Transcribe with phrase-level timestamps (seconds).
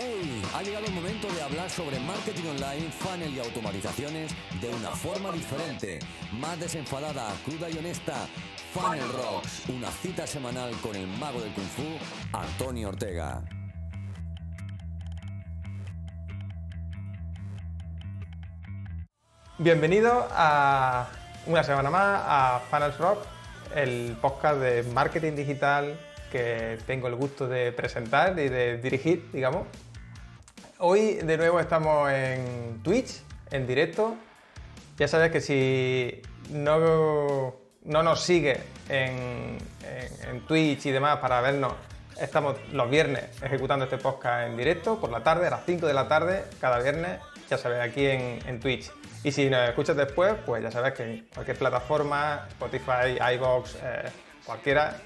[0.00, 0.42] ¡Hey!
[0.54, 5.32] Ha llegado el momento de hablar sobre marketing online, funnel y automatizaciones de una forma
[5.32, 5.98] diferente,
[6.34, 8.14] más desenfadada, cruda y honesta.
[8.72, 11.82] Funnel Rocks, una cita semanal con el mago del Kung Fu,
[12.32, 13.42] Antonio Ortega.
[19.58, 21.08] Bienvenido a
[21.46, 23.26] una semana más a Funnels Rock,
[23.74, 25.98] el podcast de marketing digital
[26.30, 29.66] que tengo el gusto de presentar y de dirigir, digamos.
[30.80, 34.14] Hoy de nuevo estamos en Twitch, en directo.
[34.96, 39.58] Ya sabes que si no, no nos sigue en,
[40.46, 41.72] Twitch y demás para vernos,
[42.20, 45.94] estamos los viernes ejecutando este podcast en directo por la tarde, a las 5 de
[45.94, 47.18] la tarde, cada viernes,
[47.50, 48.92] ya sabes, aquí en, en Twitch.
[49.24, 54.10] Y si nos escuchas después, pues ya sabes que en cualquier plataforma, Spotify, iBox, eh,
[54.46, 54.96] cualquiera,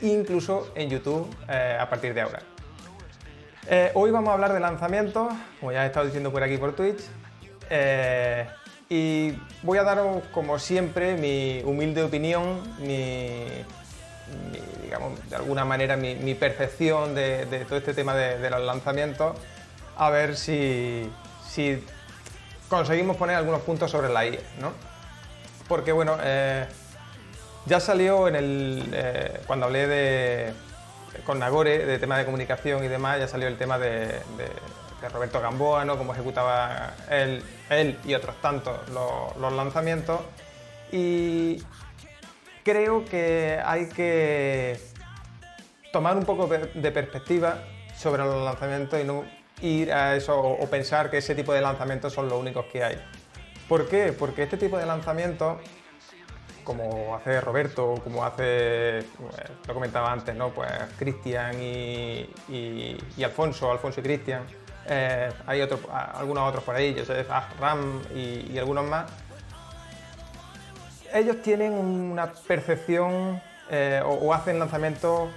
[0.00, 2.49] incluso en YouTube eh, a partir de ahora.
[3.66, 6.74] Eh, hoy vamos a hablar de lanzamientos, como ya he estado diciendo por aquí por
[6.74, 7.02] Twitch,
[8.88, 13.46] y voy a daros, como siempre, mi humilde opinión, mi,
[14.82, 19.36] digamos, de alguna manera, mi, percepción de, todo este tema de, los lanzamientos,
[19.96, 21.08] a ver si,
[21.48, 21.84] si
[22.68, 24.72] conseguimos poner algunos puntos sobre la IE, ¿no?
[25.68, 26.66] Porque, bueno, eh,
[27.66, 28.90] ya salió en el.
[28.92, 30.52] Eh, cuando hablé de.
[31.24, 34.20] Con Nagore, de tema de comunicación y demás, ya salió el tema de,
[35.12, 35.96] Roberto Gamboa, ¿no?
[35.96, 40.20] Cómo ejecutaba él, él y otros tantos los, lanzamientos.
[40.92, 41.62] Y
[42.64, 44.78] creo que hay que
[45.92, 47.62] tomar un poco de perspectiva
[47.96, 49.24] sobre los lanzamientos y no
[49.62, 53.00] ir a eso o pensar que ese tipo de lanzamientos son los únicos que hay.
[53.68, 54.12] ¿Por qué?
[54.12, 55.58] Porque este tipo de lanzamientos,
[56.70, 59.04] como hace Roberto, como hace, eh,
[59.66, 60.50] lo comentaba antes, ¿no?
[60.50, 64.44] Pues Cristian y, Alfonso, Alfonso y Cristian,
[64.86, 67.26] eh, hay otros, algunos otros por ahí, Joseph
[67.58, 69.10] Ram y, algunos más.
[71.12, 75.28] Ellos tienen una percepción eh, o hacen lanzamientos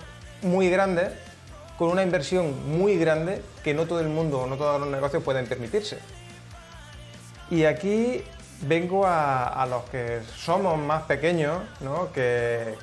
[0.44, 1.14] muy grandes
[1.80, 5.48] con una inversión muy grande que no todo el mundo, no todos los negocios pueden
[5.48, 5.98] permitirse.
[7.50, 8.24] Y aquí
[8.66, 12.12] vengo a, los que somos más pequeños, ¿no?
[12.12, 12.76] que,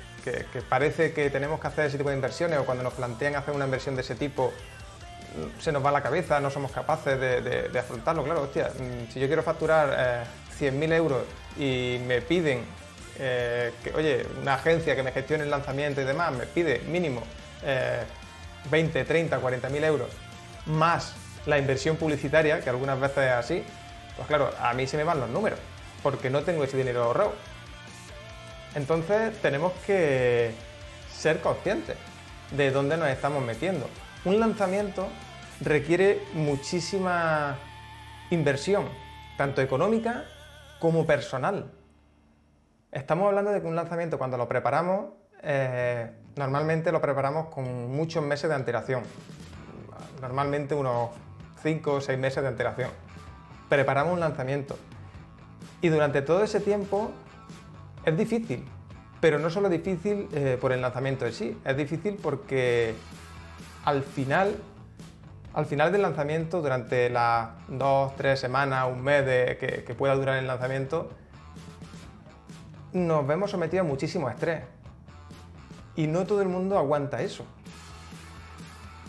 [0.69, 3.65] parece que tenemos que hacer ese tipo de inversiones o cuando nos plantean hacer una
[3.65, 8.23] inversión de ese tipo mm, se nos va la cabeza, no somos capaces de, afrontarlo.
[8.25, 10.27] Claro, hostia, mm, si yo quiero facturar
[10.59, 11.23] 100.000 eh, euros
[11.59, 12.65] y me piden
[13.19, 17.23] eh, que, oye, una agencia que me gestione el lanzamiento y demás me pide mínimo
[17.63, 18.03] eh,
[18.71, 20.09] 20, 30, 40 mil euros,
[20.67, 21.15] más
[21.47, 23.65] la inversión publicitaria, que algunas veces es así,
[24.17, 25.59] pues claro, a mí se me van los números,
[26.03, 27.33] porque no tengo ese dinero ahorrado.
[28.75, 30.53] Entonces tenemos que
[31.13, 31.97] ser conscientes
[32.51, 33.89] de dónde nos estamos metiendo.
[34.25, 35.09] Un lanzamiento
[35.61, 37.59] requiere muchísima
[38.31, 38.89] inversión,
[39.37, 40.25] tanto económica
[40.79, 41.73] como personal.
[42.93, 48.23] Estamos hablando de que un lanzamiento cuando lo preparamos eh, normalmente lo preparamos con muchos
[48.23, 49.03] meses de antelación,
[50.21, 51.11] normalmente unos
[51.63, 52.91] 5 o 6 meses de antelación.
[53.71, 54.77] Preparamos un lanzamiento
[55.81, 57.11] y durante todo ese tiempo
[58.05, 58.67] es difícil,
[59.23, 62.95] pero no solo difícil eh, por el lanzamiento en sí, es difícil porque
[63.87, 64.57] al final,
[65.55, 69.25] al final del lanzamiento, durante las 2, 3 semanas, un mes
[69.57, 71.09] que pueda durar el lanzamiento,
[72.93, 74.65] nos vemos sometidos a muchísimo estrés
[75.97, 77.45] y no todo el mundo aguanta eso.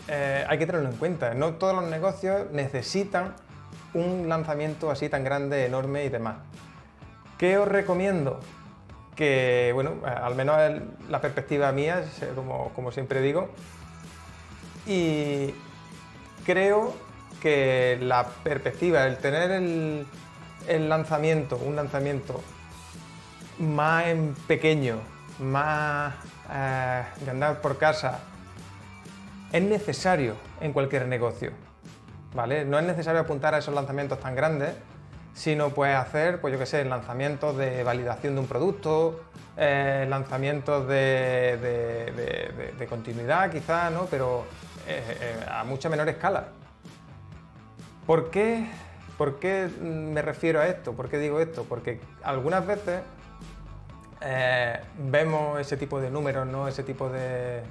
[0.08, 1.34] Eh, hay que tenerlo en cuenta.
[1.34, 3.34] No todos los negocios necesitan
[3.94, 6.36] un lanzamiento así tan grande, enorme y demás.
[7.38, 8.40] ¿Qué os recomiendo?
[9.16, 10.56] Que, bueno, al menos
[11.10, 12.04] la perspectiva mía,
[12.74, 13.50] como, siempre digo,
[14.86, 15.54] y
[16.46, 16.94] creo
[17.40, 20.06] que la perspectiva, el tener el,
[20.68, 22.40] el lanzamiento, un lanzamiento
[23.58, 24.98] más en pequeño,
[25.38, 26.14] más
[26.50, 28.20] eh, de andar por casa,
[29.52, 31.52] es necesario en cualquier negocio.
[32.34, 32.64] ¿Vale?
[32.64, 34.74] No es necesario apuntar a esos lanzamientos tan grandes,
[35.34, 39.20] sino pues hacer, pues yo qué sé, lanzamientos de validación de un producto,
[39.56, 41.58] eh, lanzamientos de,
[42.78, 44.06] de, continuidad quizás, ¿no?
[44.06, 44.44] pero
[44.86, 46.48] eh, a mucha menor escala.
[48.06, 48.66] ¿Por qué,
[49.16, 50.92] ¿Por qué me refiero a esto?
[50.92, 51.64] ¿Por qué digo esto?
[51.64, 53.00] Porque algunas veces
[54.20, 56.68] eh, vemos ese tipo de números, ¿no?
[56.68, 57.62] ese tipo de,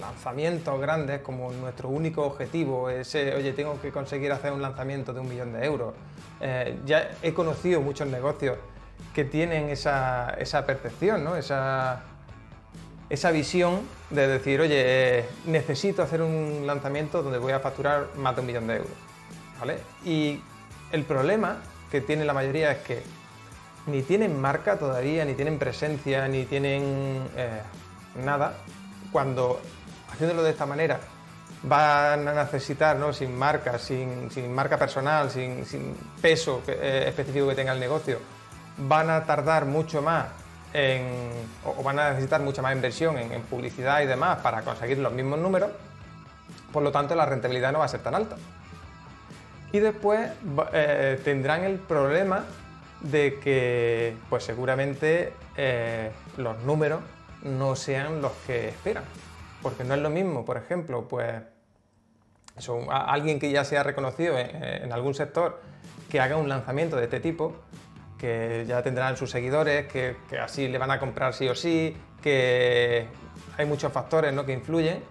[0.00, 5.20] lanzamientos grandes como nuestro único objetivo, ese, oye, tengo que conseguir hacer un lanzamiento de
[5.20, 5.94] un millón de euros.
[6.40, 8.58] Eh, ya he conocido muchos negocios
[9.14, 10.36] que tienen esa,
[10.66, 11.36] percepción, ¿no?
[11.36, 12.02] esa,
[13.08, 13.80] esa visión
[14.10, 18.46] de decir, oye, eh, necesito hacer un lanzamiento donde voy a facturar más de un
[18.46, 18.92] millón de euros.
[19.58, 19.78] ¿vale?
[20.04, 20.40] Y
[20.92, 21.58] el problema
[21.90, 23.02] que tiene la mayoría es que
[23.86, 27.60] ni tienen marca todavía, ni tienen presencia, ni tienen eh,
[28.24, 28.54] nada,
[29.16, 29.58] cuando
[30.12, 31.00] haciéndolo de esta manera
[31.62, 33.14] van a necesitar, ¿no?
[33.14, 35.64] sin marca, sin, marca personal, sin,
[36.20, 38.18] peso eh, específico que tenga el negocio,
[38.76, 40.26] van a tardar mucho más
[40.74, 41.30] en,
[41.64, 45.38] o van a necesitar mucha más inversión en, publicidad y demás para conseguir los mismos
[45.38, 45.70] números,
[46.70, 48.36] por lo tanto la rentabilidad no va a ser tan alta.
[49.72, 50.30] Y después
[50.74, 52.44] eh, tendrán el problema
[53.00, 57.00] de que pues seguramente eh, los números
[57.42, 59.04] no sean los que esperan.
[59.62, 61.34] Porque no es lo mismo, por ejemplo, pues
[62.90, 65.60] alguien que ya se ha reconocido en, algún sector
[66.10, 67.56] que haga un lanzamiento de este tipo,
[68.18, 73.06] que ya tendrán sus seguidores, que, así le van a comprar sí o sí, que
[73.58, 74.46] hay muchos factores ¿no?
[74.46, 75.02] que influyen,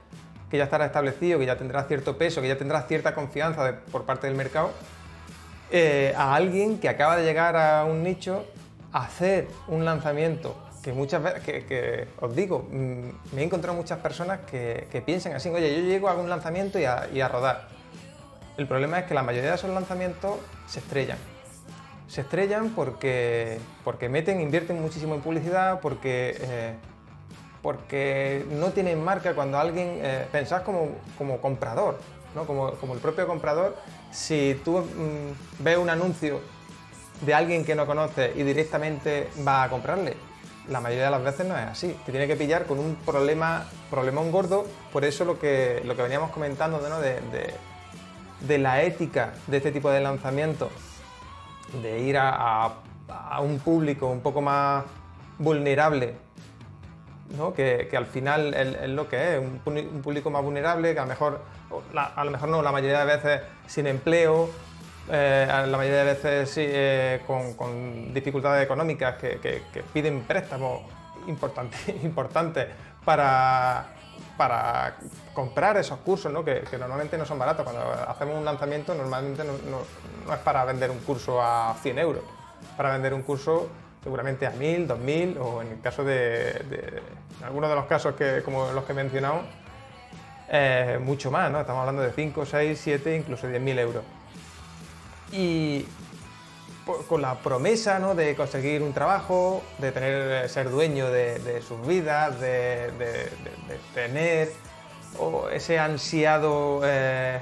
[0.49, 4.05] que ya estará establecido, que ya tendrá cierto peso, que ya tendrá cierta confianza por
[4.05, 4.71] parte del mercado,
[5.71, 8.45] eh, a alguien que acaba de llegar a un nicho,
[8.93, 14.41] hacer un lanzamiento que muchas veces, que, os digo, mm, me he encontrado muchas personas
[14.41, 17.69] que, piensan así, oye, yo llego a un lanzamiento y a, rodar.
[18.55, 20.35] El problema es que la mayoría de esos lanzamientos
[20.67, 21.17] se estrellan.
[22.07, 26.75] Se estrellan porque, porque meten, invierten muchísimo en publicidad, porque, eh,
[27.63, 31.97] porque no tienen marca cuando alguien, eh, pensás como, como comprador,
[32.35, 32.45] ¿no?
[32.45, 33.75] como, como el propio comprador,
[34.11, 36.41] si tú mm, ves un anuncio
[37.21, 40.15] de alguien que no conoce y directamente va a comprarle,
[40.69, 41.95] la mayoría de las veces no es así.
[42.05, 46.01] Te tiene que pillar con un problema, problemón gordo, por eso lo que, lo que
[46.01, 47.19] veníamos comentando de,
[48.41, 50.69] de, la ética de este tipo de lanzamiento,
[51.81, 52.73] de ir a,
[53.41, 54.83] un público un poco más
[55.37, 56.15] vulnerable,
[57.37, 57.53] ¿no?
[57.53, 61.41] que, al final es, lo que es, un, público más vulnerable, que a lo mejor,
[61.95, 64.49] a lo mejor no, la mayoría de veces sin empleo,
[65.07, 70.81] eh, la mayoría de veces eh, con, dificultades económicas que, piden préstamos
[72.03, 72.67] importantes
[73.03, 73.85] para,
[75.33, 77.63] comprar esos cursos, que, normalmente no son baratos.
[77.63, 82.23] Cuando hacemos un lanzamiento, normalmente no, es para vender un curso a 100 euros,
[82.75, 83.69] para vender un curso
[84.03, 87.01] seguramente a 1000, 2000 o en el caso de,
[87.43, 89.41] algunos de los casos que, como los que he mencionado,
[90.49, 91.59] eh, mucho más, ¿no?
[91.59, 94.03] estamos hablando de 5, 6, 7, incluso 10.000 euros
[95.31, 95.85] y
[97.07, 102.91] con la promesa de conseguir un trabajo, de tener, ser dueño de, sus vidas, de,
[103.93, 104.51] tener
[105.51, 107.39] ese ansiado eh,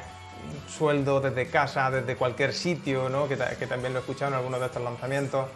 [0.69, 4.81] sueldo desde casa, desde cualquier sitio, que, también lo he escuchado en algunos de estos
[4.81, 5.47] lanzamientos.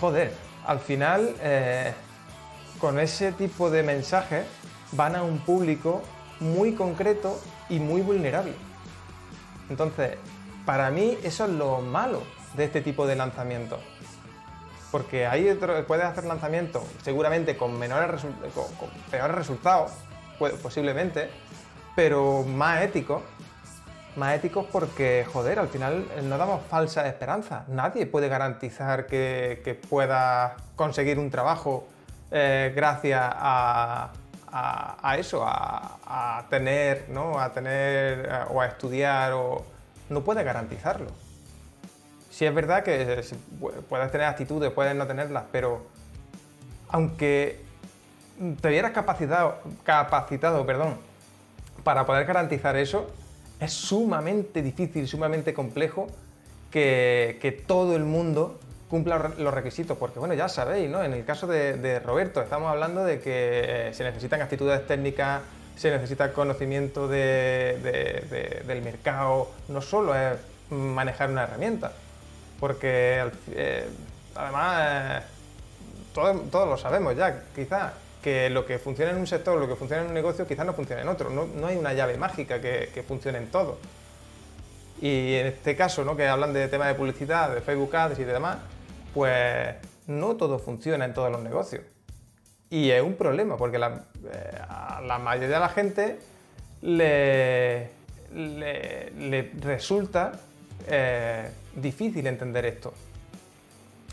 [0.00, 0.32] Joder,
[0.66, 1.92] al final, eh,
[2.78, 4.46] con ese tipo de mensajes
[4.92, 6.02] van a un público
[6.38, 8.54] muy concreto y muy vulnerable.
[9.68, 10.16] Entonces,
[10.70, 12.22] para mí eso es lo malo
[12.54, 13.80] de este tipo de lanzamientos.
[14.92, 15.52] Porque ahí
[15.88, 18.24] puedes hacer lanzamientos seguramente con, menores
[19.10, 19.90] peores resultados,
[20.62, 21.28] posiblemente,
[21.96, 23.20] pero más éticos.
[24.14, 27.64] Más éticos porque, joder, al final eh, no damos falsa esperanza.
[27.66, 31.88] Nadie puede garantizar que, pueda conseguir un trabajo
[32.30, 34.12] eh, gracias a,
[35.18, 37.40] eso, a, tener, ¿no?
[37.40, 39.79] A tener o a estudiar o
[40.10, 41.10] no puede garantizarlo.
[42.30, 43.24] Si es verdad que
[43.88, 45.86] puedes tener actitudes, puedes no tenerlas, pero
[46.88, 47.60] aunque
[48.60, 50.96] te vieras capacitado, perdón,
[51.84, 53.10] para poder garantizar eso,
[53.60, 56.08] es sumamente difícil, sumamente complejo
[56.70, 61.02] que, todo el mundo cumpla los requisitos, porque bueno, ya sabéis, ¿no?
[61.04, 65.42] En el caso de, Roberto, estamos hablando de que se necesitan actitudes técnicas,
[65.80, 70.36] se necesita conocimiento del mercado, no solo es
[70.68, 71.92] manejar una herramienta,
[72.60, 73.88] porque eh,
[74.34, 75.26] además eh,
[76.12, 80.02] todos, lo sabemos ya, quizás que lo que funciona en un sector, lo que funciona
[80.02, 83.38] en un negocio, quizás no funciona en otro, no, hay una llave mágica que, funcione
[83.38, 83.78] en todo.
[85.00, 86.14] Y en este caso, ¿no?
[86.14, 88.58] que hablan de temas de publicidad, de Facebook Ads y demás,
[89.14, 89.76] pues
[90.08, 91.84] no todo funciona en todos los negocios.
[92.70, 96.18] Y es un problema, porque la, eh, a la mayoría de la gente
[96.82, 97.90] le,
[98.32, 100.32] le, resulta
[100.86, 102.94] eh, difícil entender esto.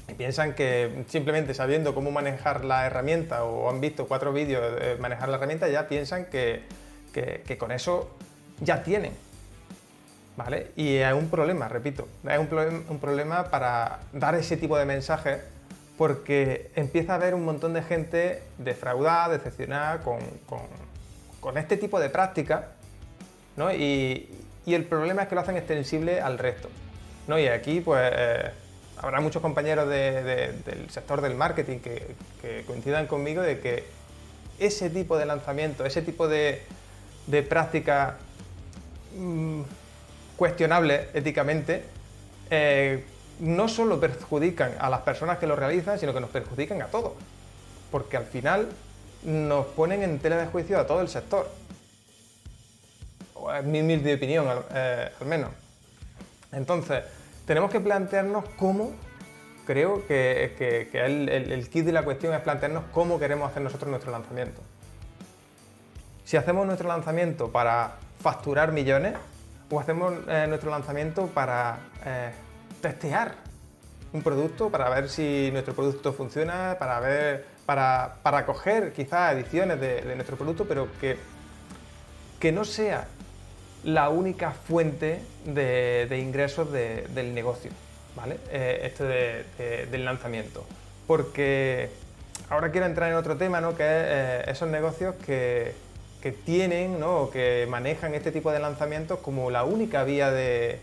[0.08, 4.96] Y piensan que simplemente sabiendo cómo manejar la herramienta o han visto cuatro vídeos de
[4.96, 6.64] manejar la herramienta, ya piensan que,
[7.14, 8.10] que, con eso
[8.60, 9.12] ya tienen.
[10.36, 10.72] ¿Vale?
[10.76, 12.48] Y es un problema, repito, es un,
[12.90, 15.42] un problema para dar ese tipo de mensajes
[15.98, 20.20] porque empieza a haber un montón de gente defraudada, decepcionada con,
[21.58, 22.66] este tipo de prácticas,
[23.56, 23.74] ¿no?
[23.74, 24.30] y,
[24.66, 26.70] el problema es que lo hacen extensible al resto.
[27.28, 27.38] ¿no?
[27.38, 28.52] Y aquí, pues, eh,
[28.98, 32.16] habrá muchos compañeros del sector del marketing que,
[32.66, 33.84] coincidan conmigo de que
[34.60, 36.62] ese tipo de lanzamiento, ese tipo de,
[37.28, 38.16] de prácticas
[39.16, 39.62] mm,
[40.36, 41.84] cuestionables éticamente,
[42.50, 43.04] eh,
[43.40, 47.14] no solo perjudican a las personas que lo realizan, sino que nos perjudican a todos.
[47.92, 48.70] Porque al final
[49.24, 51.50] nos ponen en tela de juicio a todo el sector.
[53.58, 55.52] Es mi de opinión, eh, al, menos.
[56.52, 57.04] Entonces,
[57.46, 58.94] tenemos que plantearnos cómo,
[59.66, 64.62] creo que, el, kit de la cuestión es plantearnos cómo queremos hacer nosotros nuestro lanzamiento.
[66.26, 69.14] Si hacemos nuestro lanzamiento para facturar millones
[69.70, 72.32] o hacemos eh, nuestro lanzamiento para eh,
[72.82, 73.36] testear
[74.14, 79.80] un producto para ver si nuestro producto funciona, para ver, para, para coger quizás ediciones
[79.80, 81.18] de, nuestro producto, pero que,
[82.40, 83.08] que no sea
[83.84, 87.72] la única fuente de, ingresos del negocio,
[88.16, 88.38] ¿vale?
[88.50, 90.66] Eh, esto del lanzamiento.
[91.06, 91.90] Porque
[92.50, 93.76] ahora quiero entrar en otro tema, ¿no?
[93.76, 95.74] Que es eh, esos negocios que,
[96.22, 97.22] que tienen, ¿no?
[97.22, 100.80] O que manejan este tipo de lanzamientos como la única vía de,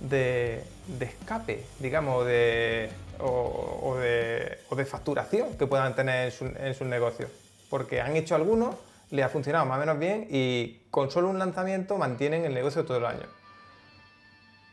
[0.00, 0.64] de,
[1.00, 7.30] escape, digamos, de, o, de, facturación que puedan tener en, sus negocios.
[7.70, 8.76] Porque han hecho algunos,
[9.10, 12.84] les ha funcionado más o menos bien y con solo un lanzamiento mantienen el negocio
[12.84, 13.26] todo el año.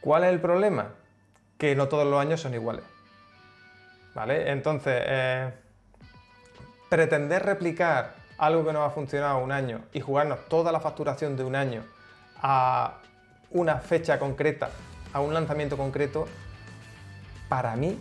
[0.02, 0.94] ¿Cuál es el problema?
[1.58, 2.84] Que no todos los años son iguales.
[4.14, 4.52] ¿Vale?
[4.52, 5.52] Entonces, eh,
[6.90, 11.44] pretender replicar algo que no ha funcionado un año y jugarnos toda la facturación de
[11.44, 11.84] un año
[12.42, 13.00] a
[13.52, 14.70] una fecha concreta
[15.16, 16.28] a un lanzamiento concreto,
[17.48, 17.98] para mí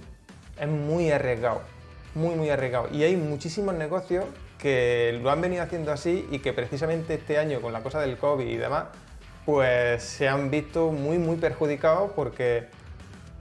[0.59, 1.63] es muy arriesgado,
[2.17, 2.89] muy, muy arriesgado.
[2.93, 4.25] Y hay muchísimos negocios
[4.59, 8.19] que lo han venido haciendo así y que precisamente este año con la cosa del
[8.19, 8.87] COVID y demás,
[9.47, 12.67] pues se han visto muy, muy perjudicados porque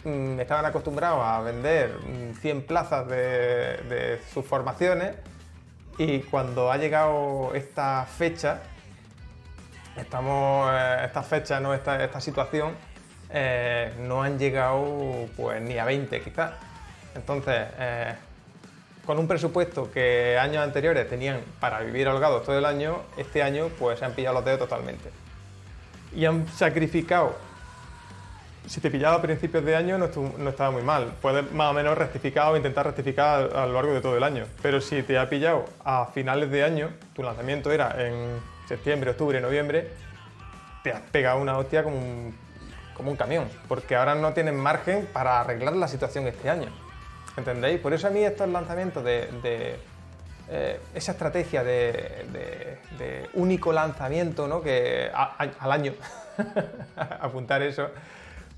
[0.03, 1.97] mm, estaban acostumbrados a vender
[2.41, 5.15] 100 mm, plazas de, sus formaciones
[5.97, 8.61] y cuando ha llegado esta fecha,
[9.97, 11.73] estamos, eh, esta fecha, ¿no?
[11.73, 12.75] esta, esta situación,
[13.33, 16.51] eh, no han llegado pues ni a 20 quizás.
[17.15, 18.13] Entonces, eh,
[19.05, 23.69] con un presupuesto que años anteriores tenían para vivir holgados todo el año, este año
[23.79, 25.09] pues se han pillado los dedos totalmente.
[26.15, 27.35] Y han sacrificado.
[28.67, 30.05] Si te pillaba a principios de año no,
[30.47, 31.13] estaba muy mal.
[31.21, 34.45] Puedes más o menos rectificar o intentar rectificar a, lo largo de todo el año.
[34.61, 39.41] Pero si te ha pillado a finales de año, tu lanzamiento era en septiembre, octubre,
[39.41, 39.89] noviembre,
[40.83, 42.42] te has pegado una hostia como un
[42.95, 46.69] como un camión, porque ahora no tienen margen para arreglar la situación este año.
[47.37, 47.79] ¿Entendéis?
[47.79, 49.79] Por eso a mí estos lanzamientos de,
[50.49, 54.61] eh, esa estrategia de, único lanzamiento, ¿no?
[54.61, 55.93] que al año,
[56.95, 57.89] apuntar eso,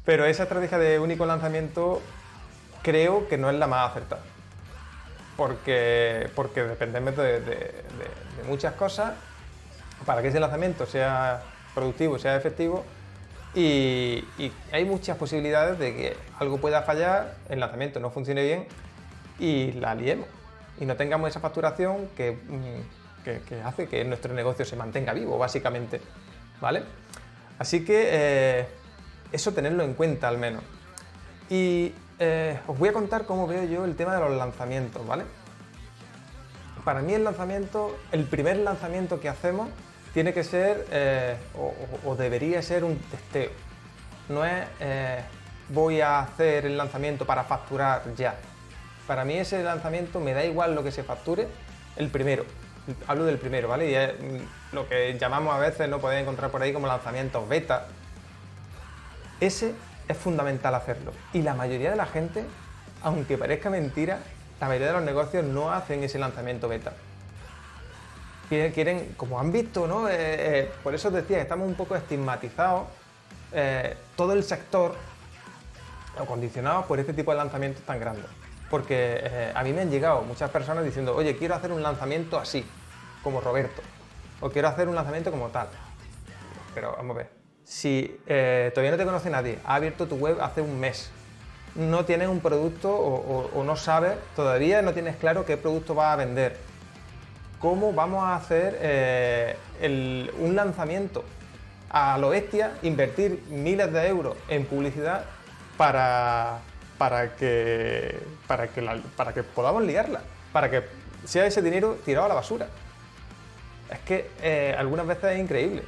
[0.04, 2.01] pero esa estrategia de único lanzamiento
[2.84, 4.22] creo que no es la más acertada.
[5.38, 7.84] Porque, porque dependemos de
[8.48, 9.13] muchas cosas
[10.06, 11.42] para que ese lanzamiento sea
[11.74, 12.84] productivo, sea efectivo,
[13.56, 18.68] y, hay muchas posibilidades de que algo pueda fallar, el lanzamiento no funcione bien
[19.40, 20.28] y la liemos.
[20.80, 26.02] Y no tengamos esa facturación que, mm, hace que nuestro negocio se mantenga vivo, básicamente.
[26.60, 26.84] ¿Vale?
[27.58, 28.68] Así que eh,
[29.32, 30.62] eso tenerlo en cuenta al menos.
[31.50, 35.24] Y eh, os voy a contar cómo veo yo el tema de los lanzamientos, ¿vale?
[36.84, 39.70] Para mí el lanzamiento, el primer lanzamiento que hacemos
[40.16, 41.36] tiene que ser eh,
[42.06, 43.50] o, debería ser un testeo.
[44.30, 45.20] No es eh,
[45.68, 48.36] voy a hacer el lanzamiento para facturar ya.
[49.08, 51.50] Para mí ese lanzamiento me da igual lo que se facture,
[51.98, 52.46] el primero.
[53.08, 53.92] Hablo del primero, ¿vale?
[53.92, 57.50] Y es mm, lo que llamamos a veces, no podéis encontrar por ahí como lanzamientos
[57.50, 57.88] beta.
[59.42, 59.74] Ese
[60.08, 61.12] es fundamental hacerlo.
[61.34, 62.46] Y la mayoría de la gente,
[63.04, 64.20] aunque parezca mentira,
[64.62, 66.94] la mayoría de los negocios no hacen ese lanzamiento beta
[68.48, 70.08] quieren, como han visto, ¿no?
[70.10, 72.88] Eh, eh, por eso os decía, estamos un poco estigmatizados,
[73.52, 74.96] eh, todo el sector,
[76.20, 78.25] o condicionados por este tipo de lanzamientos tan grandes.
[78.70, 82.66] Porque a mí me han llegado muchas personas diciendo, oye, quiero hacer un lanzamiento así,
[83.24, 83.82] como Roberto,
[84.42, 85.68] o quiero hacer un lanzamiento como tal.
[86.74, 87.30] Pero vamos a ver,
[87.64, 91.12] si todavía no te conoce nadie, ha abierto tu web hace un mes,
[91.75, 96.14] no tienes un producto o, o no sabes, todavía no tienes claro qué producto vas
[96.14, 96.58] a vender,
[97.60, 99.56] cómo vamos a hacer eh,
[100.40, 101.24] un lanzamiento
[101.90, 105.26] a lo bestia, invertir miles de euros en publicidad
[105.78, 106.60] para,
[106.98, 110.22] para que, para que, para que podamos liarla,
[110.52, 110.84] para que
[111.26, 112.68] sea ese dinero tirado a la basura.
[113.90, 115.84] Es que eh, algunas veces es increíble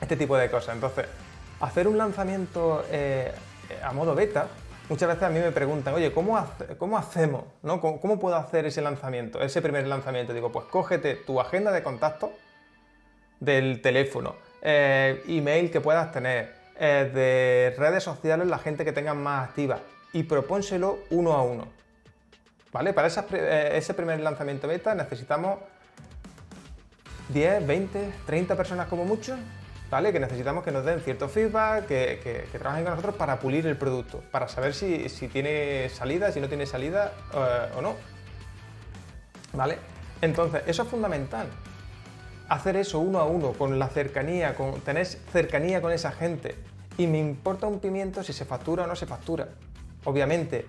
[0.00, 0.74] este tipo de cosas.
[0.74, 1.06] Entonces,
[1.60, 3.32] hacer un lanzamiento eh,
[3.82, 4.48] a modo beta,
[4.88, 6.38] muchas veces a mí me preguntan, oye, ¿cómo,
[6.78, 7.44] cómo hacemos?
[7.62, 7.80] ¿no?
[7.80, 10.32] ¿Cómo, puedo hacer ese lanzamiento, ese primer lanzamiento?
[10.32, 12.32] Digo, pues cógete tu agenda de contacto
[13.40, 19.22] del teléfono, eh, email que puedas tener, eh, de redes sociales, la gente que tengan
[19.22, 19.80] más activa,
[20.12, 21.66] y propónselo uno a uno.
[22.72, 22.92] ¿Vale?
[22.92, 25.58] Para ese primer lanzamiento beta necesitamos
[27.28, 29.36] 10, 20, 30 personas como mucho
[30.02, 34.22] que necesitamos que nos den cierto feedback, que, trabajen con nosotros para pulir el producto,
[34.32, 37.94] para saber si, tiene salida, si no tiene salida eh, o no.
[39.52, 39.78] ¿Vale?
[40.20, 41.46] Entonces, eso es fundamental.
[42.48, 46.56] Hacer eso uno a uno, con la cercanía, con tener cercanía con esa gente.
[46.98, 49.48] Y me importa un pimiento si se factura o no se factura.
[50.04, 50.66] Obviamente,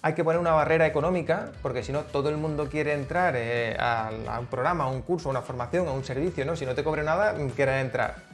[0.00, 3.76] hay que poner una barrera económica, porque si no, todo el mundo quiere entrar eh,
[3.78, 6.56] a, un programa, a un curso, a una formación, a un servicio, ¿no?
[6.56, 8.27] Si no te cobre nada, quieres entrar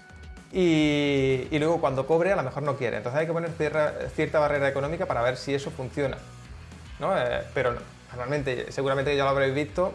[0.56, 2.98] y, luego cuando cobre a lo mejor no quiere.
[2.98, 3.50] Entonces hay que poner
[4.14, 6.16] cierta, barrera económica para ver si eso funciona.
[7.00, 7.16] ¿no?
[7.18, 7.74] Eh, pero
[8.10, 9.92] normalmente, seguramente ya lo habréis visto,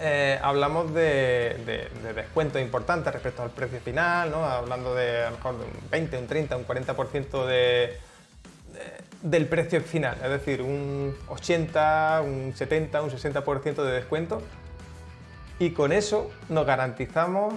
[0.00, 4.44] eh, hablamos de, descuentos importantes respecto al precio final, ¿no?
[4.44, 7.98] hablando de a lo mejor un 20, un 30, un 40% de,
[9.22, 14.42] del precio final, es decir, un 80, un 70, un 60% de descuento.
[15.60, 17.54] Y con eso nos garantizamos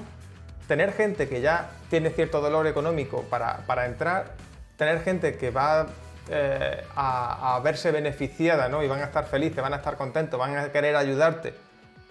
[0.74, 4.32] tener gente que ya tiene cierto dolor económico para, entrar,
[4.76, 5.86] tener gente que va
[6.30, 8.82] eh, a, verse beneficiada ¿no?
[8.82, 11.54] y van a estar felices, van a estar contentos, van a querer ayudarte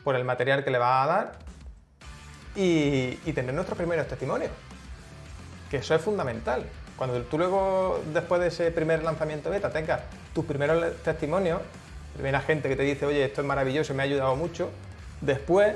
[0.04, 1.32] por el material que le vas a dar
[2.54, 4.52] y, tener nuestros primeros testimonios,
[5.68, 6.64] que eso es fundamental.
[6.96, 10.02] Cuando tú luego, después de ese primer lanzamiento beta, tengas
[10.32, 11.60] tus primeros testimonios,
[12.14, 14.70] primera gente que te dice, oye, esto es maravilloso, me ha ayudado mucho,
[15.20, 15.74] después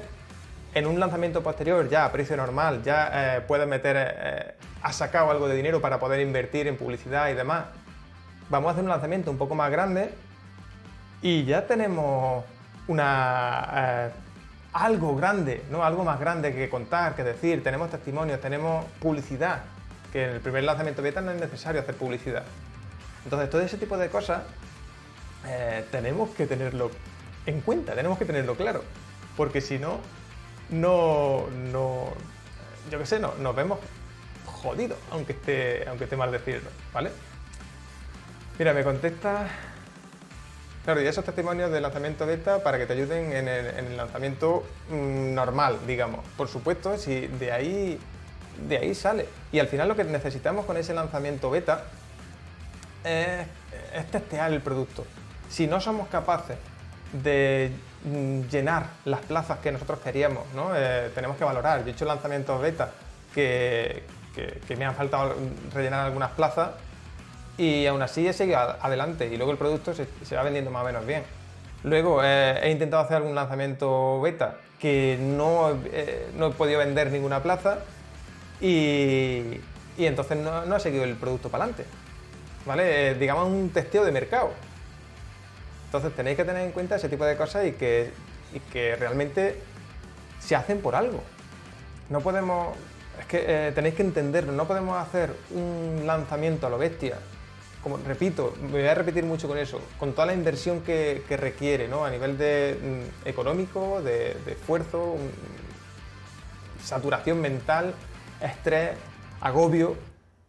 [0.76, 5.30] en un lanzamiento posterior ya a precio normal, ya eh, puedes meter, eh, has sacado
[5.30, 7.64] algo de dinero para poder invertir en publicidad y demás.
[8.50, 10.10] Vamos a hacer un lanzamiento un poco más grande
[11.22, 12.44] y ya tenemos
[12.88, 14.10] una, eh,
[14.74, 15.82] algo grande, ¿no?
[15.82, 17.64] algo más grande que contar, que decir.
[17.64, 19.62] Tenemos testimonios, tenemos publicidad,
[20.12, 22.44] que en el primer lanzamiento beta no es necesario hacer publicidad.
[23.24, 24.42] Entonces, todo ese tipo de cosas
[25.90, 26.90] tenemos que tenerlo
[27.46, 28.82] en cuenta, tenemos que tenerlo claro,
[29.36, 30.00] porque si no,
[30.70, 32.12] no, no,
[32.90, 33.78] yo qué sé, no, nos vemos
[34.44, 37.10] jodidos, aunque esté, aunque esté mal decirlo, ¿vale?
[38.58, 39.48] Mira, me contesta...
[40.84, 45.34] Claro, y esos testimonios de lanzamiento beta para que te ayuden en el, lanzamiento mm,
[45.34, 46.24] normal, digamos.
[46.36, 47.98] Por supuesto, si de ahí,
[48.68, 49.26] de ahí sale.
[49.50, 51.86] Y al final lo que necesitamos con ese lanzamiento beta
[53.02, 53.46] es,
[53.94, 55.04] es testear el producto.
[55.48, 56.56] Si no somos capaces
[57.12, 57.72] de
[58.06, 60.70] llenar las plazas que nosotros queríamos, ¿no?
[60.74, 61.80] Eh, tenemos que valorar.
[61.80, 62.90] Yo he hecho lanzamientos beta
[63.34, 64.04] que,
[64.76, 65.34] me han faltado
[65.72, 66.70] rellenar algunas plazas
[67.56, 70.86] y aún así he seguido adelante y luego el producto se, va vendiendo más o
[70.86, 71.24] menos bien.
[71.84, 77.10] Luego eh, he intentado hacer algún lanzamiento beta que no, eh, no he podido vender
[77.10, 77.78] ninguna plaza
[78.60, 79.60] y,
[79.98, 81.90] entonces no, no, he seguido el producto para adelante.
[82.66, 83.14] ¿Vale?
[83.14, 84.50] digamos un testeo de mercado.
[85.86, 88.10] Entonces tenéis que tener en cuenta ese tipo de cosas y que,
[88.72, 89.60] que realmente
[90.38, 91.22] se hacen por algo.
[92.08, 92.76] No podemos,
[93.18, 97.18] es que eh, tenéis que entenderlo, no podemos hacer un lanzamiento a lo bestia.
[97.82, 101.86] Como repito, me voy a repetir mucho con eso, con toda la inversión que, requiere,
[101.88, 102.04] ¿no?
[102.04, 102.76] A nivel de
[103.24, 105.16] mm, económico, de, esfuerzo,
[106.82, 107.94] saturación mental,
[108.40, 108.90] estrés,
[109.40, 109.96] agobio,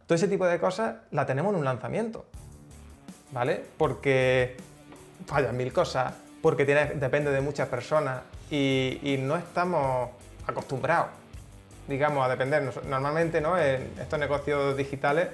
[0.08, 2.26] todo ese tipo de cosas la tenemos en un lanzamiento.
[3.32, 3.63] ¿Vale?
[3.78, 4.56] Porque
[5.27, 10.09] fallan mil cosas, porque depende de muchas personas y, no estamos
[10.47, 11.07] acostumbrados,
[11.87, 12.71] digamos, a depender.
[12.85, 13.59] Normalmente, ¿no?
[13.59, 15.27] En estos negocios digitales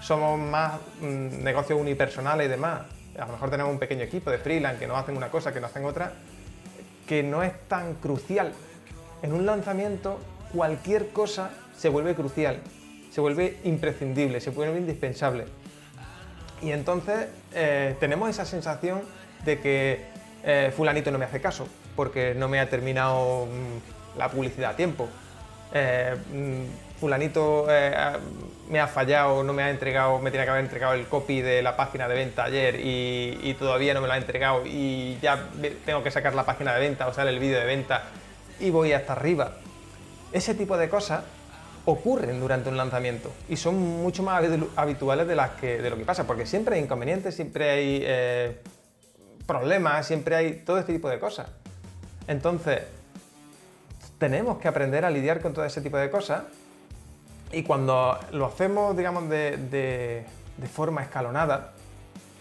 [0.00, 2.82] somos más mm, negocios unipersonales y demás.
[3.18, 5.60] A lo mejor tenemos un pequeño equipo de freelance que nos hacen una cosa, que
[5.60, 6.12] nos hacen otra,
[7.06, 8.52] que no es tan crucial.
[9.22, 10.18] En un lanzamiento,
[10.52, 12.60] cualquier cosa se vuelve crucial,
[13.10, 15.46] se vuelve imprescindible, se vuelve indispensable.
[16.60, 19.02] Y entonces eh, tenemos esa sensación
[19.44, 20.04] de que
[20.44, 24.76] eh, fulanito no me hace caso porque no me ha terminado mm, la publicidad a
[24.76, 25.08] tiempo.
[25.72, 27.66] Eh, mm, fulanito
[28.68, 31.62] me ha fallado, no me ha entregado, me tiene que haber entregado el copy de
[31.62, 35.48] la página de venta ayer y, todavía no me lo ha entregado y ya
[35.84, 38.04] tengo que sacar la página de venta o sale el vídeo de venta
[38.60, 39.52] y voy hasta arriba.
[40.32, 41.22] Ese tipo de cosas
[41.84, 44.42] ocurren durante un lanzamiento y son mucho más
[44.76, 48.56] habituales de, las que, de lo que pasa, porque siempre hay inconvenientes, siempre hay eh,
[49.46, 51.48] problemas, siempre hay todo este tipo de cosas.
[52.26, 52.82] Entonces,
[54.18, 56.44] tenemos que aprender a lidiar con todo ese tipo de cosas
[57.52, 60.24] y cuando lo hacemos, digamos, de,
[60.72, 61.72] forma escalonada,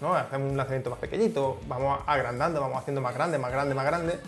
[0.01, 0.13] ¿no?
[0.15, 4.19] hacemos un lanzamiento más pequeñito, vamos agrandando, vamos haciendo más grande, más grande, más grande,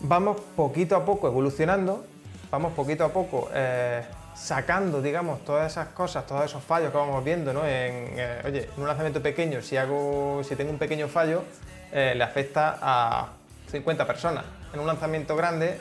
[0.00, 2.04] vamos poquito a poco evolucionando
[2.50, 4.02] vamos poquito a poco eh,
[4.36, 7.60] sacando, digamos, todas esas cosas, todos esos fallos que vamos viendo, ¿no?
[7.60, 11.42] En, eh, oye, en un lanzamiento pequeño, si, hago, si tengo un pequeño fallo,
[11.90, 13.28] eh, le afecta a
[13.70, 14.44] 50 personas.
[14.74, 15.80] En un lanzamiento grande,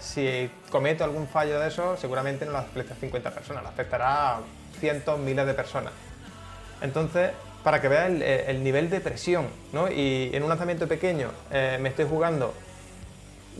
[0.00, 4.36] si cometo algún fallo de eso, seguramente no le afecta a 50 personas, le afectará
[4.36, 4.40] a
[4.80, 5.92] cientos, miles de personas.
[6.80, 9.90] Entonces, para que veas el, nivel de presión, ¿no?
[9.90, 12.54] Y en un lanzamiento pequeño me estoy jugando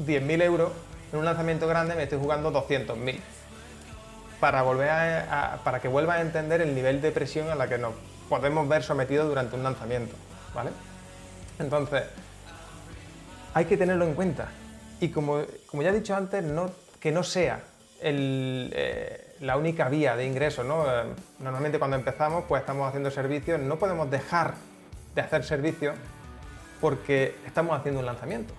[0.06, 0.72] 10.000 euros,
[1.12, 3.20] en un lanzamiento grande me estoy jugando 200.000.
[4.40, 5.24] Para, volver
[5.64, 7.94] para que vuelva a entender el nivel de presión a la que nos
[8.28, 10.14] podemos ver sometidos durante un lanzamiento.
[10.54, 10.70] ¿vale?
[11.58, 12.04] Entonces,
[13.54, 14.48] hay que tenerlo en cuenta.
[15.00, 16.44] Y como, como ya he dicho antes,
[17.00, 17.62] que no sea
[18.00, 20.64] eh, la única vía de ingreso.
[20.64, 20.84] ¿no?
[20.86, 21.04] Eh,
[21.38, 24.54] normalmente cuando empezamos, pues estamos haciendo servicios, no podemos dejar
[25.14, 25.96] de hacer servicios
[26.80, 28.54] porque estamos haciendo un lanzamiento.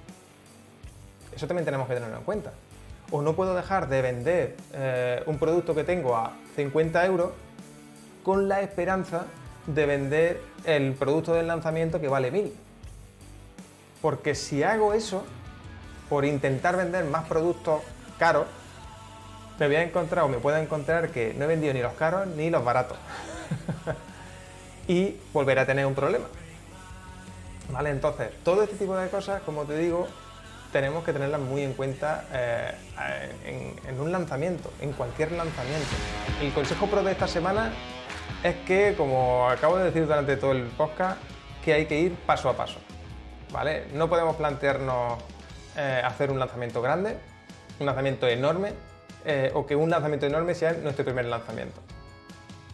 [1.35, 2.51] Eso también tenemos que tenerlo en cuenta.
[3.11, 7.31] O no puedo dejar de vender eh, un producto que tengo a 50 euros
[8.23, 9.25] con la esperanza
[9.65, 12.53] de vender el producto del lanzamiento que vale 1000.
[14.01, 15.23] Porque si hago eso,
[16.09, 17.81] por intentar vender más productos
[18.17, 18.47] caros,
[19.59, 22.27] me voy a encontrar o me puedo encontrar que no he vendido ni los caros
[22.27, 22.97] ni los baratos.
[24.87, 26.25] y volver a tener un problema.
[27.71, 27.89] ¿Vale?
[27.89, 30.07] Entonces, todo este tipo de cosas, como te digo,
[30.71, 32.71] tenemos que tenerlas muy en cuenta eh,
[33.88, 35.88] en, un lanzamiento, en cualquier lanzamiento.
[36.41, 37.71] El consejo pro de esta semana
[38.43, 41.19] es que, como acabo de decir durante todo el podcast,
[41.63, 42.80] que hay que ir paso a paso.
[43.51, 43.88] ¿vale?
[43.93, 45.19] No podemos plantearnos
[45.75, 47.17] eh, hacer un lanzamiento grande,
[47.80, 48.73] un lanzamiento enorme,
[49.25, 51.82] eh, o que un lanzamiento enorme sea nuestro primer lanzamiento.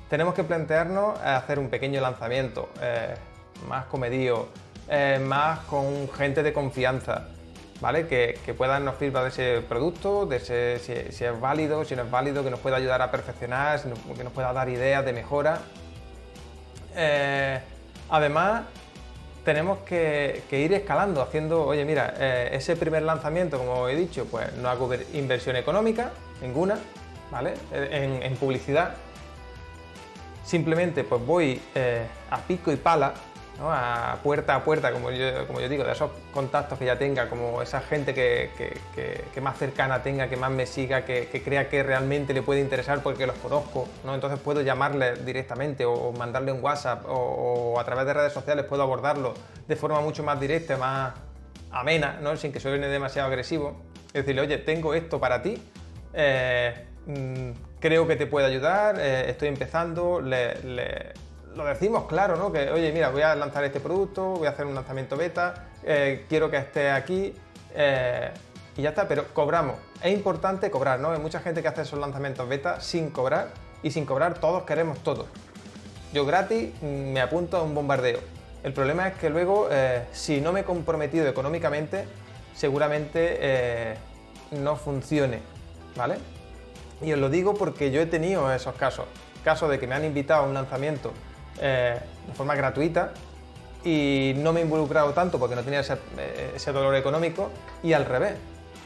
[0.10, 2.69] Tenemos que plantearnos hacer un pequeño lanzamiento,
[3.67, 4.49] más comedido,
[5.21, 7.29] más con gente de confianza,
[7.83, 8.07] ¿vale?
[8.07, 12.41] Que, puedan nos feedback de ese producto, de si, es válido, si no es válido,
[12.41, 13.81] que nos pueda ayudar a perfeccionar,
[14.15, 15.59] que nos pueda dar ideas de mejora.
[16.95, 17.59] Eh,
[18.09, 18.61] además,
[19.43, 24.53] tenemos que, ir escalando, haciendo, oye, mira, eh, ese primer lanzamiento, como he dicho, pues
[24.53, 26.77] no hago inversión económica, ninguna,
[27.31, 27.55] ¿vale?
[27.73, 28.93] En, publicidad.
[30.45, 33.13] Simplemente pues voy eh, a pico y pala
[33.59, 37.29] a puerta a puerta, como yo, como yo digo, de esos contactos que ya tenga,
[37.29, 38.49] como esa gente que,
[39.41, 43.27] más cercana tenga, que más me siga, que, crea que realmente le puede interesar porque
[43.27, 44.15] los conozco, ¿no?
[44.15, 48.83] entonces puedo llamarle directamente o mandarle un WhatsApp o, a través de redes sociales puedo
[48.83, 49.33] abordarlo
[49.67, 51.13] de forma mucho más directa, más
[51.71, 52.35] amena, ¿no?
[52.37, 53.81] sin que suene demasiado agresivo.
[54.07, 55.61] Es decirle, oye, tengo esto para ti,
[56.13, 61.13] eh, mm, creo que te puede ayudar, eh, estoy empezando, le
[61.55, 62.51] lo decimos claro, ¿no?
[62.51, 66.25] Que, oye, mira, voy a lanzar este producto, voy a hacer un lanzamiento beta, eh,
[66.27, 67.33] quiero que esté aquí
[67.73, 68.31] eh,
[68.75, 69.75] y ya está, pero cobramos.
[70.01, 71.11] Es importante cobrar, ¿no?
[71.11, 73.49] Hay mucha gente que hace esos lanzamientos beta sin cobrar
[73.81, 75.27] y sin cobrar todos queremos todo.
[76.13, 78.19] Yo gratis me apunto a un bombardeo.
[78.63, 82.05] El problema es que luego, eh, si no me he comprometido económicamente,
[82.55, 83.97] seguramente
[84.51, 85.39] no funcione,
[85.95, 86.15] ¿vale?
[87.01, 89.05] Y os lo digo porque yo he tenido esos casos.
[89.43, 91.11] Casos de que me han invitado a un lanzamiento
[91.61, 93.11] eh, de forma gratuita
[93.83, 97.51] y no me he involucrado tanto porque no tenía eh, ese, dolor económico
[97.83, 98.35] y al revés.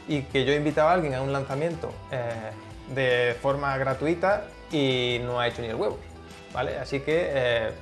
[0.08, 2.50] Y que yo he invitado a alguien a un lanzamiento eh,
[2.94, 5.98] de forma gratuita y no ha hecho ni el huevo.
[6.52, 6.78] ¿vale?
[6.78, 7.72] Así que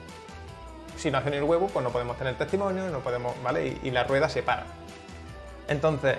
[0.96, 3.68] si no hace ni el huevo, pues no podemos tener testimonio, no podemos, ¿vale?
[3.68, 4.64] Y, y la rueda se para.
[5.68, 6.16] Entonces,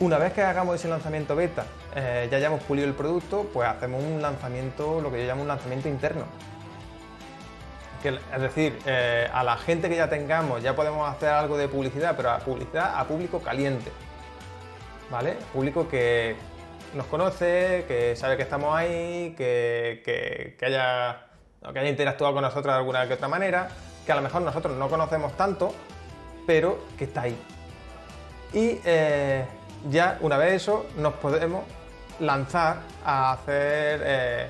[0.00, 4.20] una vez que hagamos ese lanzamiento beta, ya hayamos pulido el producto, pues hacemos un
[4.20, 6.24] lanzamiento, lo que yo llamo un lanzamiento interno
[8.04, 12.14] es decir, eh, a la gente que ya tengamos ya podemos hacer algo de publicidad,
[12.16, 13.90] pero a publicidad a público caliente.
[15.10, 15.36] ¿Vale?
[15.52, 16.36] Público que
[16.94, 21.26] nos conoce, que sabe que estamos ahí, que, haya,
[21.72, 23.68] que haya interactuado con nosotros de alguna que otra manera,
[24.04, 25.74] que a lo mejor nosotros no conocemos tanto,
[26.46, 27.38] pero que está ahí.
[28.52, 29.44] Y eh,
[29.90, 31.64] ya una vez eso, nos podemos
[32.20, 34.48] lanzar a hacer eh,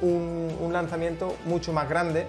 [0.00, 2.26] un, lanzamiento mucho más grande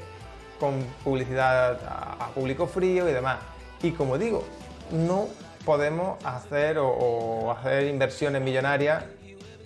[0.60, 3.40] con publicidad a, público frío y demás.
[3.82, 4.44] Y como digo,
[4.92, 5.28] no
[5.66, 9.04] podemos hacer o, hacer inversiones millonarias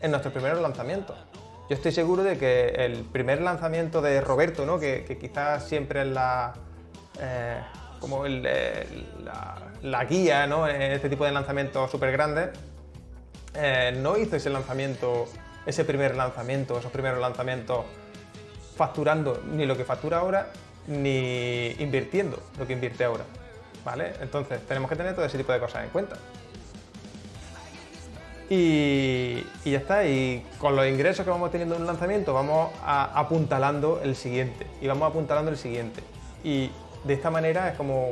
[0.02, 1.16] en nuestros primeros lanzamientos.
[1.70, 4.80] Yo estoy seguro de que el primer lanzamiento de Roberto, ¿no?
[4.80, 6.54] que, quizás siempre es la,
[7.22, 7.62] eh,
[8.00, 10.68] como la, guía ¿no?
[10.68, 12.50] en este tipo de lanzamientos súper grandes,
[13.56, 15.28] eh, no hizo ese lanzamiento,
[15.66, 17.86] ese primer lanzamiento, esos primeros lanzamientos
[18.76, 20.50] facturando ni lo que factura ahora,
[20.88, 23.24] ni invirtiendo lo que invierte ahora.
[23.86, 24.14] ¿Vale?
[24.22, 26.16] Entonces tenemos que tener todo ese tipo de cosas en cuenta.
[28.50, 34.02] Y, ya está, y con los ingresos que vamos teniendo en un lanzamiento vamos apuntalando
[34.04, 36.04] el siguiente, y vamos apuntalando el siguiente.
[36.44, 36.70] Y
[37.04, 38.12] de esta manera es como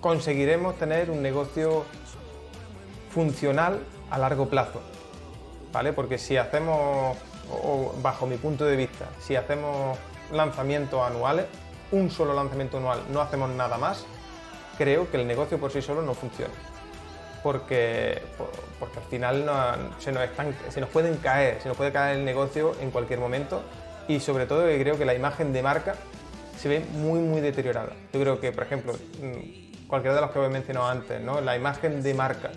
[0.00, 1.84] conseguiremos tener un negocio
[3.10, 4.82] funcional a largo plazo,
[5.72, 5.92] ¿vale?
[5.92, 7.16] Porque si hacemos,
[8.02, 9.98] bajo mi punto de vista, si hacemos
[10.30, 11.46] lanzamientos anuales,
[11.90, 14.04] un solo lanzamiento anual, no hacemos nada más,
[14.78, 16.54] creo que el negocio por sí solo no funciona.
[17.42, 18.22] Porque,
[18.78, 20.22] porque al final se, nos
[20.76, 23.62] nos pueden caer, se nos puede caer el negocio en cualquier momento
[24.06, 25.96] y sobre todo creo que la imagen de marca
[26.56, 27.94] se ve muy muy deteriorada.
[28.12, 31.40] Yo creo que, por ejemplo, mm, cualquiera de los que he mencionado antes, ¿no?
[31.40, 32.52] la imagen de marca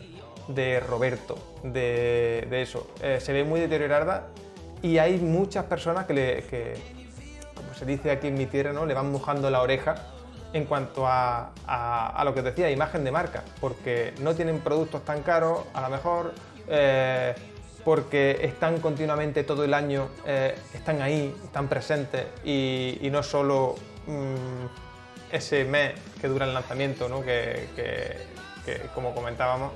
[0.47, 4.27] de Roberto, de, eso, eh, se ve muy deteriorada
[4.81, 6.75] y hay muchas personas que,
[7.55, 8.85] como se dice aquí en mi tierra, ¿no?
[8.85, 9.95] le van mojando la oreja
[10.53, 15.65] en cuanto a, lo que decía, imagen de marca, porque no tienen productos tan caros,
[15.73, 16.33] a lo mejor,
[16.69, 17.35] eh,
[17.83, 23.75] porque están continuamente todo el año, eh, están ahí, están presentes y, no solo
[24.07, 27.21] mm, ese mes que dura el lanzamiento, ¿no?
[27.21, 27.67] que,
[28.93, 29.73] como comentábamos,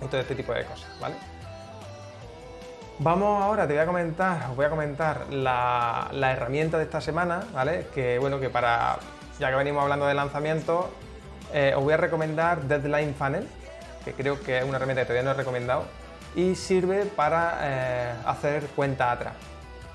[0.00, 1.14] y todo este tipo de cosas, ¿vale?
[3.02, 7.42] Vamos ahora, te voy a comentar, os voy a comentar la, herramienta de esta semana,
[7.54, 7.86] ¿vale?
[7.94, 8.98] Que bueno, que para
[9.38, 10.90] ya que venimos hablando de lanzamiento,
[11.54, 13.48] eh, os voy a recomendar Deadline Funnel,
[14.04, 15.84] que creo que es una herramienta que todavía no he recomendado,
[16.34, 19.32] y sirve para eh, hacer cuenta atrás.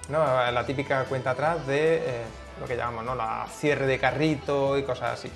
[0.10, 2.24] La típica cuenta atrás de eh,
[2.60, 3.14] lo que llamamos ¿no?
[3.14, 5.32] la cierre de carrito y cosas así.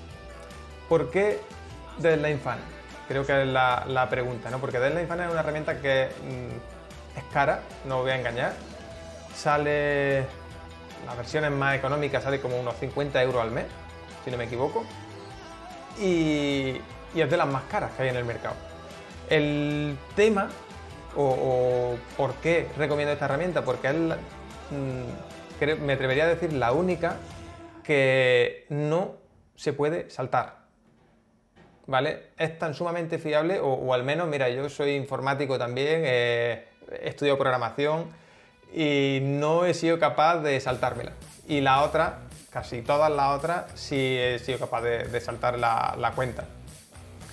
[0.88, 1.39] ¿Por qué
[1.99, 2.78] Deadline Funnel?
[3.09, 4.59] Creo que es la, pregunta, ¿no?
[4.59, 8.53] porque Deadline Funnel es una herramienta que mm, es cara, no os voy a engañar.
[9.35, 10.19] Sale,
[11.05, 13.65] las versiones más económicas sale como unos 50 euros al mes
[14.23, 14.85] si no me equivoco,
[15.99, 16.79] y,
[17.15, 18.55] es de las más caras que hay en el mercado.
[19.29, 20.49] El tema,
[21.15, 27.17] o, por qué recomiendo esta herramienta, porque es, mm, me atrevería a decir, la única
[27.83, 29.15] que no
[29.55, 30.58] se puede saltar.
[31.89, 32.28] ¿Vale?
[32.38, 36.65] Es tan sumamente fiable, o, al menos, mira, yo soy informático también, he
[37.02, 38.06] estudiado programación
[38.71, 41.13] y no he sido capaz de saltármela.
[41.47, 42.19] Y la otra,
[42.52, 46.43] casi todas las otras sí he sido capaz de, saltar la, cuenta.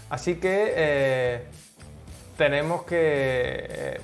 [0.09, 1.43] Así que eh,
[2.39, 3.67] tenemos que...
[3.69, 4.01] Eh,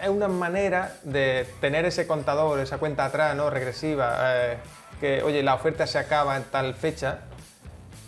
[0.00, 3.50] es una manera de tener ese contador, esa cuenta atrás, ¿no?
[3.50, 4.58] Regresiva, eh,
[5.00, 7.22] que, oye, la oferta se acaba en tal fecha,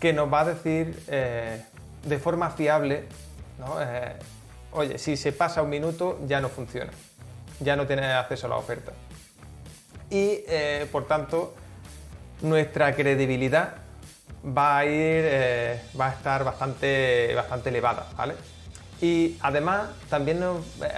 [0.02, 3.04] que nos va a decir de forma fiable,
[4.72, 6.90] oye, si se pasa un minuto ya no funciona,
[7.60, 8.90] ya no tienes acceso a la oferta.
[10.10, 10.40] Y,
[10.90, 11.54] por tanto,
[12.42, 13.76] nuestra credibilidad
[14.44, 14.90] va a ir,
[15.24, 18.34] eh, va a estar bastante, bastante elevada, ¿vale?
[19.00, 20.42] Y además también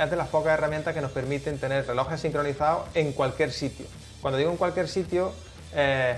[0.01, 3.87] es de las pocas herramientas que nos permiten tener relojes sincronizados en cualquier sitio.
[4.21, 5.33] Cuando digo en cualquier sitio,
[5.75, 6.17] eh,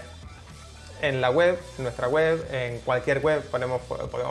[1.02, 3.80] en la web, en nuestra web, en cualquier web podemos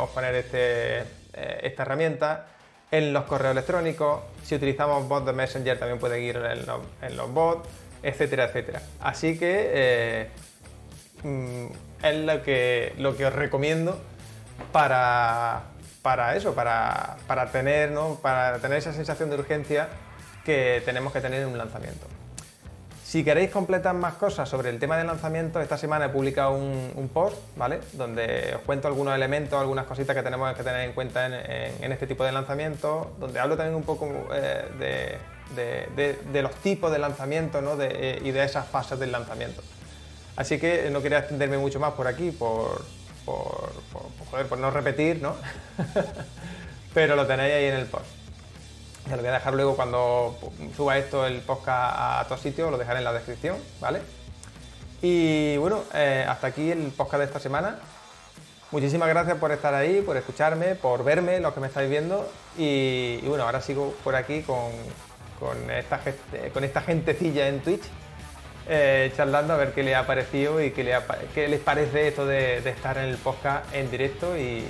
[0.09, 2.47] poner este, eh, esta herramienta,
[2.91, 7.67] en los correos electrónicos, si utilizamos bots de Messenger también puede ir en los, bots,
[8.03, 8.81] etcétera, etcétera.
[9.01, 10.29] Así que
[11.25, 11.65] Mm,
[12.03, 13.99] es lo que, lo que os recomiendo
[14.71, 15.63] para,
[16.03, 18.19] para eso, para, para, tener, ¿no?
[18.21, 19.87] para tener esa sensación de urgencia
[20.45, 22.05] que tenemos que tener en un lanzamiento.
[23.15, 27.09] Si queréis completar más cosas sobre el tema de lanzamiento, esta semana he publicado un,
[27.13, 27.79] post, ¿vale?
[27.93, 32.07] Donde os cuento algunos elementos, algunas cositas que tenemos que tener en cuenta en, este
[32.07, 35.17] tipo de lanzamiento, donde hablo también un poco eh,
[35.55, 37.75] de, los tipos de lanzamiento ¿no?
[37.75, 39.63] y de esas fases del lanzamiento.
[40.35, 42.83] Así que no quería extenderme mucho más por aquí, por,
[43.23, 45.37] por, no repetir, ¿no?
[46.93, 48.24] Pero lo tenéis ahí en el post.
[49.07, 50.35] Ya lo voy a dejar luego cuando
[50.75, 54.01] suba esto el podcast a todos sitios, lo dejaré en la descripción, ¿vale?
[55.01, 57.77] Y bueno, eh, hasta aquí el podcast de esta semana.
[58.71, 62.27] Muchísimas gracias por estar ahí, por escucharme, por verme, los que me estáis viendo.
[62.57, 64.71] Y, bueno, ahora sigo por aquí con,
[65.39, 66.01] con, esta,
[66.51, 67.83] con esta gentecilla en Twitch
[68.67, 72.97] eh, charlando a ver qué le ha parecido y qué, les parece esto de, estar
[72.97, 74.65] en el podcast en directo y,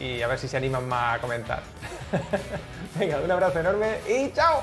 [0.00, 1.62] y a ver si se animan más a comentar.
[2.98, 4.62] Venga, un abrazo enorme y chao.